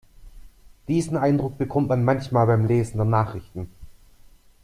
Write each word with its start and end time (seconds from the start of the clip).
Diesen 0.87 1.15
Eindruck 1.15 1.59
bekommt 1.59 1.89
man 1.89 2.03
manchmal 2.03 2.47
beim 2.47 2.65
Lesen 2.65 2.97
der 2.97 3.05
Nachrichten. 3.05 3.69